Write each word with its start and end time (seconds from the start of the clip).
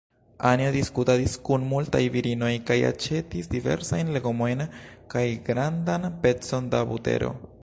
Anjo 0.51 0.69
diskutadis 0.75 1.35
kun 1.49 1.65
multaj 1.73 2.01
virinoj 2.15 2.49
kaj 2.71 2.79
aĉetis 2.89 3.51
diversajn 3.53 4.11
legomojn 4.19 4.67
kaj 5.15 5.27
grandan 5.51 6.13
pecon 6.27 6.75
da 6.75 6.87
butero. 6.95 7.37